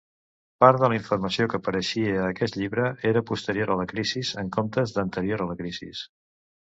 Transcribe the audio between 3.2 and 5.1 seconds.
posterior a la "crisis" en comptes